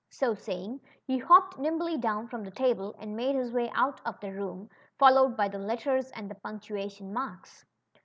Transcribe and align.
So 0.09 0.33
saying, 0.33 0.81
he 1.05 1.19
hopped 1.19 1.59
nimbly 1.59 1.95
down 1.95 2.27
from 2.27 2.43
the 2.43 2.49
table 2.49 2.95
and 2.97 3.15
made 3.15 3.35
his 3.35 3.51
way 3.51 3.69
out 3.75 4.01
of 4.03 4.19
the 4.19 4.31
room, 4.33 4.67
fol 4.97 5.13
lowed 5.13 5.37
by 5.37 5.47
the 5.47 5.59
letters 5.59 6.09
and 6.15 6.33
punctuation 6.41 7.13
marks. 7.13 7.63